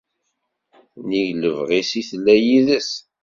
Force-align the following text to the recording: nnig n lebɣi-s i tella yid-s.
nnig 1.01 1.29
n 1.33 1.39
lebɣi-s 1.43 1.91
i 1.99 2.01
tella 2.09 2.35
yid-s. 2.45 2.91